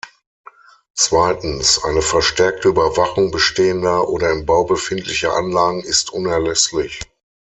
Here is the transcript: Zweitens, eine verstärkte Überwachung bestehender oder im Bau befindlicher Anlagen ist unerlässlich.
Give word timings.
Zweitens, 0.95 1.79
eine 1.83 2.01
verstärkte 2.01 2.69
Überwachung 2.69 3.29
bestehender 3.29 4.09
oder 4.09 4.31
im 4.31 4.47
Bau 4.47 4.63
befindlicher 4.63 5.35
Anlagen 5.35 5.83
ist 5.83 6.11
unerlässlich. 6.11 7.01